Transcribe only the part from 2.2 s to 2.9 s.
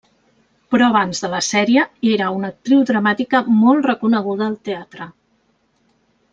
una actriu